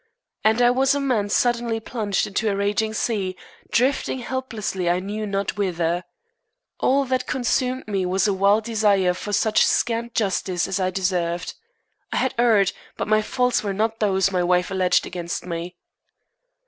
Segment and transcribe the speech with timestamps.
[0.43, 3.37] And I was a man suddenly plunged into a raging sea,
[3.69, 6.05] drifting helplessly I knew not whither.
[6.79, 11.53] All that consumed me was a wild desire for such scant justice as I deserved.
[12.11, 15.75] I had erred, but my faults were not those my wife alleged against me.